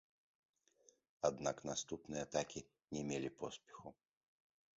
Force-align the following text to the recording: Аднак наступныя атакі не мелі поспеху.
Аднак 1.29 1.57
наступныя 1.71 2.21
атакі 2.29 2.59
не 2.97 3.01
мелі 3.11 3.29
поспеху. 3.45 3.87